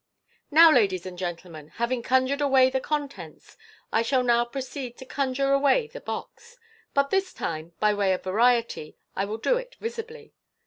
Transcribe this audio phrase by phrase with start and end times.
[0.49, 3.55] "Now, ladies and gentlemen, having conjured away the contents,
[3.91, 6.57] I shall now proceed to conjure away the box j
[6.95, 10.33] but this time, by way of variety, I will do it visibly.